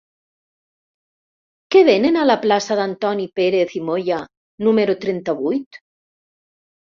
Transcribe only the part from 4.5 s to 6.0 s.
número trenta-vuit?